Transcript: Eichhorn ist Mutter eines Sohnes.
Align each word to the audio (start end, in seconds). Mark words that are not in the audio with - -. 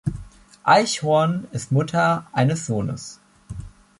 Eichhorn 0.63 1.47
ist 1.51 1.71
Mutter 1.71 2.25
eines 2.33 2.65
Sohnes. 2.65 3.19